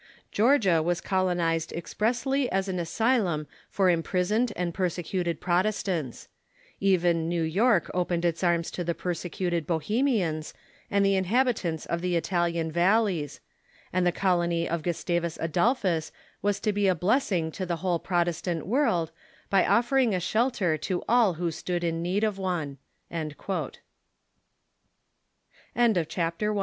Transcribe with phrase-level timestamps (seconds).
[0.31, 6.27] Georgia was colonized expressly as an asylum for imprisoned and persecuted Prot estants,
[6.79, 10.55] Even New York opened its arms to the persecuted Bohemians
[10.89, 13.41] and the inhabitants of the Italian valleys;
[13.93, 16.11] and the colony of Gustavus Adolphus
[16.41, 19.11] was to be a blessing to the whole Protestant Avorld
[19.51, 22.79] by offering a shelter to all who stood in need of one."
[23.11, 23.77] *■* Religion
[25.75, 26.57] iu America, pp.